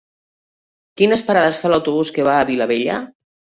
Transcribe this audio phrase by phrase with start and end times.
[1.01, 3.01] Quines parades fa l'autobús que va a Vilabella?